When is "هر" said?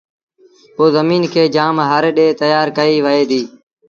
1.89-2.03